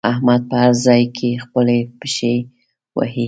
[0.09, 2.35] احمد په هر ځای کې خپلې پښې
[2.97, 3.19] وهي.